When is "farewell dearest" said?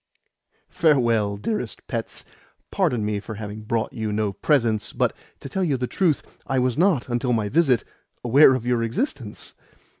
0.71-1.85